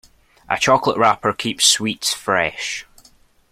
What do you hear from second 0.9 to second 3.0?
wrapper keeps sweets fresh.